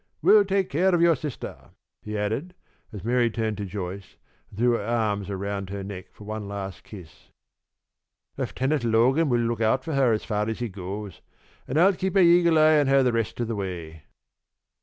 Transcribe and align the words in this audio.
We'll 0.23 0.45
take 0.45 0.71
care 0.71 0.95
of 0.95 1.01
your 1.03 1.15
sister," 1.15 1.69
he 2.01 2.17
added, 2.17 2.55
as 2.91 3.03
Mary 3.03 3.29
turned 3.29 3.57
to 3.57 3.65
Joyce 3.65 4.17
and 4.49 4.57
threw 4.57 4.71
her 4.71 4.81
arms 4.83 5.29
around 5.29 5.69
her 5.69 5.83
neck 5.83 6.11
for 6.11 6.23
one 6.23 6.47
last 6.47 6.83
kiss. 6.83 7.29
"Lieutenant 8.35 8.83
Logan 8.83 9.29
will 9.29 9.47
watch 9.47 9.61
out 9.61 9.83
for 9.83 9.93
her 9.93 10.11
as 10.11 10.25
far 10.25 10.49
as 10.49 10.57
he 10.57 10.69
goes, 10.69 11.21
and 11.67 11.79
I'll 11.79 11.93
keep 11.93 12.15
my 12.15 12.21
eagle 12.21 12.57
eye 12.57 12.79
on 12.79 12.87
her 12.87 13.03
the 13.03 13.13
rest 13.13 13.39
of 13.41 13.47
the 13.47 13.55
way." 13.55 14.01